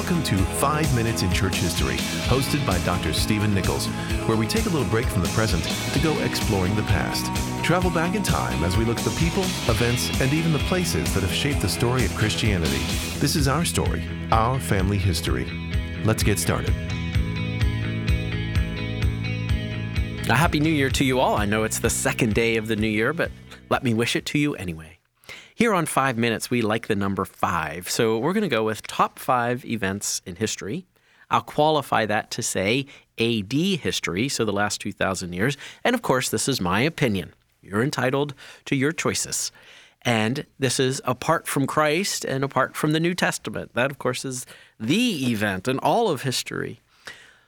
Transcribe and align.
Welcome 0.00 0.22
to 0.22 0.36
5 0.38 0.94
Minutes 0.96 1.20
in 1.20 1.30
Church 1.30 1.56
History, 1.56 1.96
hosted 2.24 2.66
by 2.66 2.78
Dr. 2.86 3.12
Stephen 3.12 3.52
Nichols, 3.52 3.86
where 4.26 4.36
we 4.36 4.46
take 4.46 4.64
a 4.64 4.70
little 4.70 4.88
break 4.88 5.04
from 5.04 5.20
the 5.20 5.28
present 5.28 5.62
to 5.92 5.98
go 5.98 6.18
exploring 6.20 6.74
the 6.74 6.84
past. 6.84 7.26
Travel 7.62 7.90
back 7.90 8.14
in 8.14 8.22
time 8.22 8.64
as 8.64 8.78
we 8.78 8.86
look 8.86 8.98
at 8.98 9.04
the 9.04 9.10
people, 9.20 9.42
events, 9.68 10.08
and 10.22 10.32
even 10.32 10.54
the 10.54 10.58
places 10.60 11.12
that 11.12 11.22
have 11.22 11.30
shaped 11.30 11.60
the 11.60 11.68
story 11.68 12.06
of 12.06 12.14
Christianity. 12.14 12.78
This 13.18 13.36
is 13.36 13.46
our 13.46 13.62
story, 13.66 14.02
our 14.32 14.58
family 14.58 14.96
history. 14.96 15.46
Let's 16.02 16.22
get 16.22 16.38
started. 16.38 16.70
A 20.30 20.34
happy 20.34 20.60
new 20.60 20.72
year 20.72 20.88
to 20.88 21.04
you 21.04 21.20
all. 21.20 21.36
I 21.36 21.44
know 21.44 21.64
it's 21.64 21.78
the 21.78 21.90
second 21.90 22.32
day 22.32 22.56
of 22.56 22.68
the 22.68 22.76
new 22.76 22.88
year, 22.88 23.12
but 23.12 23.30
let 23.68 23.84
me 23.84 23.92
wish 23.92 24.16
it 24.16 24.24
to 24.26 24.38
you 24.38 24.54
anyway. 24.54 24.99
Here 25.60 25.74
on 25.74 25.84
Five 25.84 26.16
Minutes, 26.16 26.48
we 26.48 26.62
like 26.62 26.86
the 26.86 26.96
number 26.96 27.26
five. 27.26 27.90
So 27.90 28.16
we're 28.16 28.32
going 28.32 28.44
to 28.44 28.48
go 28.48 28.64
with 28.64 28.86
top 28.86 29.18
five 29.18 29.62
events 29.66 30.22
in 30.24 30.36
history. 30.36 30.86
I'll 31.30 31.42
qualify 31.42 32.06
that 32.06 32.30
to 32.30 32.42
say 32.42 32.86
AD 33.18 33.52
history, 33.52 34.30
so 34.30 34.46
the 34.46 34.54
last 34.54 34.80
2,000 34.80 35.34
years. 35.34 35.58
And 35.84 35.92
of 35.92 36.00
course, 36.00 36.30
this 36.30 36.48
is 36.48 36.62
my 36.62 36.80
opinion. 36.80 37.34
You're 37.60 37.82
entitled 37.82 38.32
to 38.64 38.74
your 38.74 38.90
choices. 38.90 39.52
And 40.00 40.46
this 40.58 40.80
is 40.80 41.02
apart 41.04 41.46
from 41.46 41.66
Christ 41.66 42.24
and 42.24 42.42
apart 42.42 42.74
from 42.74 42.92
the 42.92 43.00
New 43.00 43.14
Testament. 43.14 43.74
That, 43.74 43.90
of 43.90 43.98
course, 43.98 44.24
is 44.24 44.46
the 44.78 45.30
event 45.30 45.68
in 45.68 45.78
all 45.80 46.08
of 46.08 46.22
history. 46.22 46.80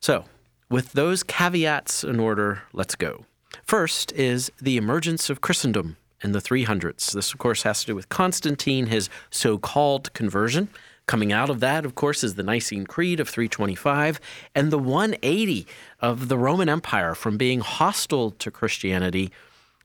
So, 0.00 0.26
with 0.68 0.92
those 0.92 1.22
caveats 1.22 2.04
in 2.04 2.20
order, 2.20 2.64
let's 2.74 2.96
go. 2.96 3.24
First 3.64 4.12
is 4.12 4.52
the 4.60 4.76
emergence 4.76 5.30
of 5.30 5.40
Christendom 5.40 5.96
in 6.24 6.32
the 6.32 6.40
300s. 6.40 7.12
This, 7.12 7.32
of 7.32 7.38
course, 7.38 7.62
has 7.62 7.80
to 7.80 7.86
do 7.86 7.94
with 7.94 8.08
Constantine, 8.08 8.86
his 8.86 9.08
so 9.30 9.58
called 9.58 10.12
conversion. 10.14 10.68
Coming 11.06 11.32
out 11.32 11.50
of 11.50 11.60
that, 11.60 11.84
of 11.84 11.94
course, 11.94 12.24
is 12.24 12.34
the 12.34 12.42
Nicene 12.42 12.86
Creed 12.86 13.20
of 13.20 13.28
325 13.28 14.18
and 14.54 14.72
the 14.72 14.78
180 14.78 15.66
of 16.00 16.28
the 16.28 16.38
Roman 16.38 16.70
Empire 16.70 17.14
from 17.14 17.36
being 17.36 17.60
hostile 17.60 18.30
to 18.30 18.50
Christianity 18.50 19.30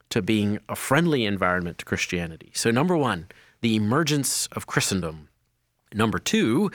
to 0.09 0.21
being 0.21 0.59
a 0.69 0.75
friendly 0.75 1.25
environment 1.25 1.77
to 1.79 1.85
Christianity. 1.85 2.51
So, 2.55 2.71
number 2.71 2.95
one, 2.95 3.27
the 3.61 3.75
emergence 3.75 4.47
of 4.53 4.65
Christendom. 4.65 5.27
Number 5.93 6.19
two 6.19 6.71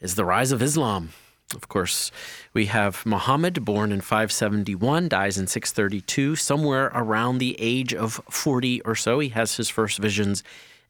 is 0.00 0.14
the 0.14 0.24
rise 0.24 0.50
of 0.50 0.62
Islam. 0.62 1.10
Of 1.54 1.68
course, 1.68 2.10
we 2.52 2.66
have 2.66 3.04
Muhammad, 3.06 3.64
born 3.64 3.92
in 3.92 4.00
571, 4.00 5.08
dies 5.08 5.38
in 5.38 5.46
632, 5.46 6.36
somewhere 6.36 6.90
around 6.94 7.38
the 7.38 7.56
age 7.58 7.94
of 7.94 8.20
40 8.30 8.80
or 8.82 8.94
so. 8.94 9.20
He 9.20 9.30
has 9.30 9.56
his 9.56 9.68
first 9.68 9.98
visions 9.98 10.42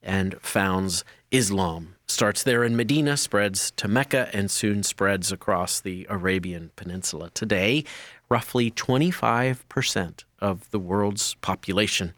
and 0.02 0.40
founds 0.40 1.04
Islam. 1.30 1.96
Starts 2.06 2.42
there 2.42 2.62
in 2.62 2.76
Medina, 2.76 3.16
spreads 3.16 3.70
to 3.72 3.88
Mecca, 3.88 4.28
and 4.32 4.50
soon 4.50 4.82
spreads 4.82 5.32
across 5.32 5.80
the 5.80 6.06
Arabian 6.10 6.70
Peninsula. 6.76 7.30
Today, 7.30 7.84
roughly 8.28 8.70
25% 8.70 10.24
of 10.38 10.70
the 10.70 10.78
world's 10.78 11.34
population 11.36 12.12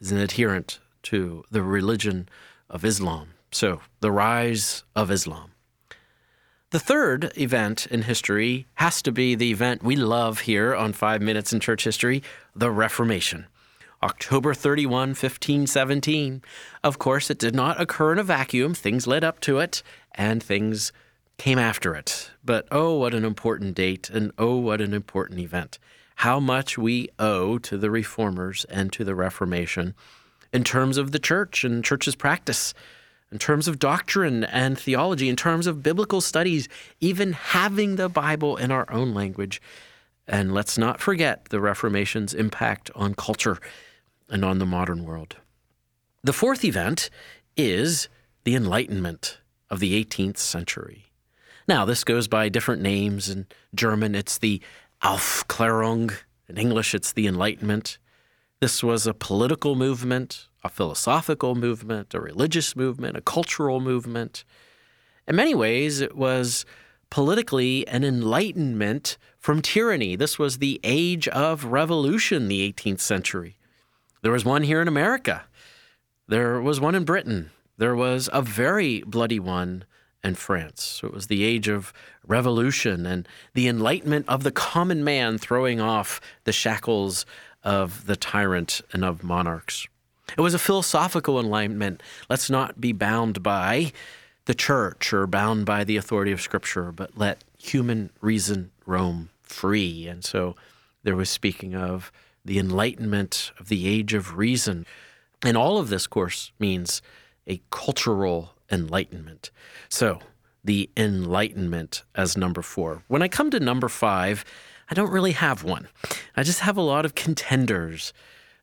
is 0.00 0.10
an 0.10 0.18
adherent 0.18 0.80
to 1.02 1.44
the 1.50 1.62
religion 1.62 2.28
of 2.70 2.84
Islam. 2.84 3.28
So, 3.50 3.80
the 4.00 4.10
rise 4.10 4.84
of 4.96 5.10
Islam. 5.10 5.52
The 6.70 6.78
third 6.78 7.32
event 7.38 7.86
in 7.86 8.02
history 8.02 8.66
has 8.74 9.00
to 9.00 9.10
be 9.10 9.34
the 9.34 9.50
event 9.50 9.82
we 9.82 9.96
love 9.96 10.40
here 10.40 10.74
on 10.74 10.92
Five 10.92 11.22
Minutes 11.22 11.50
in 11.50 11.60
Church 11.60 11.84
History 11.84 12.22
the 12.54 12.70
Reformation. 12.70 13.46
October 14.02 14.52
31, 14.52 15.08
1517. 15.08 16.42
Of 16.84 16.98
course, 16.98 17.30
it 17.30 17.38
did 17.38 17.54
not 17.54 17.80
occur 17.80 18.12
in 18.12 18.18
a 18.18 18.22
vacuum. 18.22 18.74
Things 18.74 19.06
led 19.06 19.24
up 19.24 19.40
to 19.40 19.60
it, 19.60 19.82
and 20.14 20.42
things 20.42 20.92
came 21.38 21.58
after 21.58 21.94
it. 21.94 22.32
But 22.44 22.68
oh, 22.70 22.98
what 22.98 23.14
an 23.14 23.24
important 23.24 23.74
date, 23.74 24.10
and 24.10 24.30
oh, 24.36 24.56
what 24.56 24.82
an 24.82 24.92
important 24.92 25.40
event. 25.40 25.78
How 26.16 26.38
much 26.38 26.76
we 26.76 27.08
owe 27.18 27.56
to 27.56 27.78
the 27.78 27.90
reformers 27.90 28.66
and 28.66 28.92
to 28.92 29.04
the 29.04 29.14
Reformation 29.14 29.94
in 30.52 30.64
terms 30.64 30.98
of 30.98 31.12
the 31.12 31.18
church 31.18 31.64
and 31.64 31.82
church's 31.82 32.14
practice 32.14 32.74
in 33.30 33.38
terms 33.38 33.68
of 33.68 33.78
doctrine 33.78 34.44
and 34.44 34.78
theology, 34.78 35.28
in 35.28 35.36
terms 35.36 35.66
of 35.66 35.82
biblical 35.82 36.20
studies, 36.20 36.68
even 37.00 37.32
having 37.32 37.96
the 37.96 38.08
Bible 38.08 38.56
in 38.56 38.70
our 38.70 38.90
own 38.90 39.12
language. 39.12 39.60
And 40.26 40.52
let's 40.52 40.78
not 40.78 41.00
forget 41.00 41.46
the 41.46 41.60
Reformation's 41.60 42.34
impact 42.34 42.90
on 42.94 43.14
culture 43.14 43.58
and 44.28 44.44
on 44.44 44.58
the 44.58 44.66
modern 44.66 45.04
world. 45.04 45.36
The 46.22 46.32
fourth 46.32 46.64
event 46.64 47.10
is 47.56 48.08
the 48.44 48.54
Enlightenment 48.54 49.38
of 49.70 49.80
the 49.80 50.04
18th 50.04 50.38
century. 50.38 51.06
Now, 51.66 51.84
this 51.84 52.02
goes 52.02 52.28
by 52.28 52.48
different 52.48 52.80
names. 52.80 53.28
In 53.28 53.46
German, 53.74 54.14
it's 54.14 54.38
the 54.38 54.60
Aufklärung. 55.02 56.14
In 56.48 56.56
English, 56.56 56.94
it's 56.94 57.12
the 57.12 57.26
Enlightenment. 57.26 57.98
This 58.60 58.82
was 58.82 59.06
a 59.06 59.14
political 59.14 59.74
movement 59.74 60.47
a 60.68 60.70
philosophical 60.70 61.54
movement, 61.54 62.12
a 62.12 62.20
religious 62.20 62.76
movement, 62.76 63.16
a 63.16 63.22
cultural 63.22 63.80
movement. 63.80 64.44
In 65.26 65.34
many 65.34 65.54
ways, 65.54 66.02
it 66.02 66.14
was 66.14 66.66
politically 67.08 67.88
an 67.88 68.04
enlightenment 68.04 69.16
from 69.38 69.62
tyranny. 69.62 70.14
This 70.14 70.38
was 70.38 70.58
the 70.58 70.78
age 70.84 71.26
of 71.28 71.64
revolution, 71.64 72.48
the 72.48 72.70
18th 72.70 73.00
century. 73.00 73.56
There 74.20 74.32
was 74.32 74.44
one 74.44 74.62
here 74.62 74.82
in 74.82 74.88
America, 74.88 75.44
there 76.26 76.60
was 76.60 76.80
one 76.80 76.94
in 76.94 77.04
Britain, 77.04 77.50
there 77.78 77.96
was 77.96 78.28
a 78.30 78.42
very 78.42 79.00
bloody 79.06 79.40
one 79.40 79.84
in 80.22 80.34
France. 80.34 80.82
So 80.82 81.06
it 81.06 81.14
was 81.14 81.28
the 81.28 81.44
age 81.44 81.68
of 81.68 81.94
revolution 82.26 83.06
and 83.06 83.26
the 83.54 83.68
enlightenment 83.68 84.26
of 84.28 84.42
the 84.42 84.50
common 84.50 85.02
man 85.02 85.38
throwing 85.38 85.80
off 85.80 86.20
the 86.44 86.52
shackles 86.52 87.24
of 87.62 88.04
the 88.04 88.16
tyrant 88.16 88.82
and 88.92 89.02
of 89.02 89.24
monarchs. 89.24 89.86
It 90.36 90.40
was 90.40 90.54
a 90.54 90.58
philosophical 90.58 91.40
enlightenment. 91.40 92.02
Let's 92.28 92.50
not 92.50 92.80
be 92.80 92.92
bound 92.92 93.42
by 93.42 93.92
the 94.44 94.54
church 94.54 95.12
or 95.12 95.26
bound 95.26 95.66
by 95.66 95.84
the 95.84 95.96
authority 95.96 96.32
of 96.32 96.40
Scripture, 96.40 96.92
but 96.92 97.16
let 97.16 97.44
human 97.58 98.10
reason 98.20 98.70
roam 98.86 99.30
free. 99.42 100.06
And 100.06 100.24
so 100.24 100.56
there 101.02 101.16
was 101.16 101.30
speaking 101.30 101.74
of 101.74 102.12
the 102.44 102.58
enlightenment 102.58 103.52
of 103.58 103.68
the 103.68 103.86
age 103.86 104.14
of 104.14 104.36
reason. 104.36 104.86
And 105.42 105.56
all 105.56 105.78
of 105.78 105.88
this, 105.88 106.06
course, 106.06 106.52
means 106.58 107.02
a 107.46 107.60
cultural 107.70 108.54
enlightenment. 108.70 109.50
So 109.88 110.20
the 110.64 110.90
enlightenment 110.96 112.02
as 112.14 112.36
number 112.36 112.62
four. 112.62 113.02
When 113.08 113.22
I 113.22 113.28
come 113.28 113.50
to 113.50 113.60
number 113.60 113.88
five, 113.88 114.44
I 114.90 114.94
don't 114.94 115.10
really 115.10 115.32
have 115.32 115.64
one. 115.64 115.88
I 116.36 116.42
just 116.42 116.60
have 116.60 116.76
a 116.76 116.82
lot 116.82 117.04
of 117.04 117.14
contenders. 117.14 118.12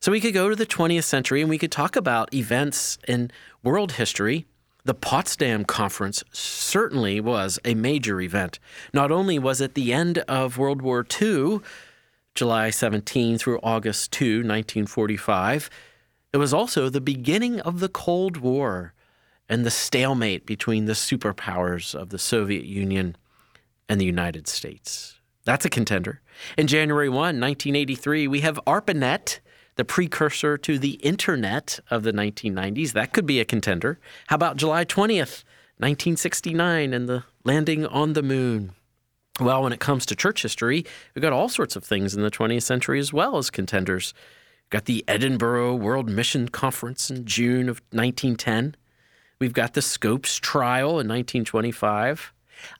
So 0.06 0.12
we 0.12 0.20
could 0.20 0.34
go 0.34 0.48
to 0.48 0.54
the 0.54 0.66
20th 0.66 1.02
century 1.02 1.40
and 1.40 1.50
we 1.50 1.58
could 1.58 1.72
talk 1.72 1.96
about 1.96 2.32
events 2.32 2.96
in 3.08 3.28
world 3.64 3.90
history. 3.90 4.46
The 4.84 4.94
Potsdam 4.94 5.64
Conference 5.64 6.22
certainly 6.30 7.20
was 7.20 7.58
a 7.64 7.74
major 7.74 8.20
event. 8.20 8.60
Not 8.94 9.10
only 9.10 9.36
was 9.40 9.60
it 9.60 9.74
the 9.74 9.92
end 9.92 10.18
of 10.28 10.58
World 10.58 10.80
War 10.80 11.04
II, 11.20 11.58
July 12.36 12.70
17 12.70 13.36
through 13.36 13.58
August 13.64 14.12
2, 14.12 14.44
1945, 14.44 15.68
it 16.32 16.36
was 16.36 16.54
also 16.54 16.88
the 16.88 17.00
beginning 17.00 17.58
of 17.62 17.80
the 17.80 17.88
Cold 17.88 18.36
War 18.36 18.94
and 19.48 19.66
the 19.66 19.72
stalemate 19.72 20.46
between 20.46 20.84
the 20.84 20.92
superpowers 20.92 21.96
of 21.96 22.10
the 22.10 22.18
Soviet 22.20 22.64
Union 22.64 23.16
and 23.88 24.00
the 24.00 24.06
United 24.06 24.46
States. 24.46 25.18
That's 25.44 25.64
a 25.64 25.68
contender. 25.68 26.20
In 26.56 26.68
January 26.68 27.08
1, 27.08 27.16
1983, 27.16 28.28
we 28.28 28.42
have 28.42 28.60
ARPANET 28.68 29.40
the 29.76 29.84
precursor 29.84 30.58
to 30.58 30.78
the 30.78 30.94
internet 30.94 31.78
of 31.90 32.02
the 32.02 32.12
1990s. 32.12 32.92
That 32.92 33.12
could 33.12 33.26
be 33.26 33.40
a 33.40 33.44
contender. 33.44 33.98
How 34.26 34.36
about 34.36 34.56
July 34.56 34.84
20th, 34.84 35.44
1969, 35.78 36.92
and 36.92 37.08
the 37.08 37.24
landing 37.44 37.86
on 37.86 38.14
the 38.14 38.22
moon? 38.22 38.72
Well, 39.38 39.62
when 39.62 39.72
it 39.72 39.80
comes 39.80 40.06
to 40.06 40.16
church 40.16 40.42
history, 40.42 40.84
we've 41.14 41.22
got 41.22 41.34
all 41.34 41.50
sorts 41.50 41.76
of 41.76 41.84
things 41.84 42.14
in 42.14 42.22
the 42.22 42.30
20th 42.30 42.62
century 42.62 42.98
as 42.98 43.12
well 43.12 43.36
as 43.36 43.50
contenders. 43.50 44.14
We've 44.64 44.70
got 44.70 44.86
the 44.86 45.04
Edinburgh 45.06 45.74
World 45.74 46.08
Mission 46.08 46.48
Conference 46.48 47.10
in 47.10 47.26
June 47.26 47.68
of 47.68 47.82
1910. 47.90 48.76
We've 49.38 49.52
got 49.52 49.74
the 49.74 49.82
Scopes 49.82 50.36
trial 50.38 50.92
in 50.92 51.06
1925. 51.06 52.32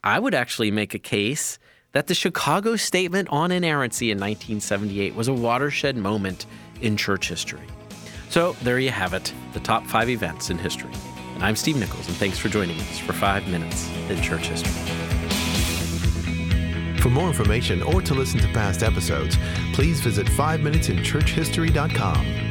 I 0.02 0.18
would 0.18 0.34
actually 0.34 0.70
make 0.70 0.94
a 0.94 0.98
case 0.98 1.58
that 1.96 2.06
the 2.08 2.14
Chicago 2.14 2.76
Statement 2.76 3.26
on 3.30 3.50
Inerrancy 3.50 4.10
in 4.10 4.18
1978 4.18 5.14
was 5.14 5.28
a 5.28 5.32
watershed 5.32 5.96
moment 5.96 6.44
in 6.82 6.94
church 6.94 7.26
history. 7.26 7.66
So 8.28 8.52
there 8.62 8.78
you 8.78 8.90
have 8.90 9.14
it, 9.14 9.32
the 9.54 9.60
top 9.60 9.86
five 9.86 10.10
events 10.10 10.50
in 10.50 10.58
history. 10.58 10.90
And 11.32 11.42
I'm 11.42 11.56
Steve 11.56 11.78
Nichols, 11.78 12.06
and 12.06 12.14
thanks 12.18 12.38
for 12.38 12.50
joining 12.50 12.78
us 12.80 12.98
for 12.98 13.14
five 13.14 13.48
minutes 13.48 13.88
in 14.10 14.20
church 14.20 14.48
history. 14.48 14.74
For 17.00 17.08
more 17.08 17.28
information 17.28 17.82
or 17.82 18.02
to 18.02 18.12
listen 18.12 18.40
to 18.40 18.48
past 18.48 18.82
episodes, 18.82 19.38
please 19.72 20.00
visit 20.00 20.26
5minutesinchurchhistory.com. 20.26 22.45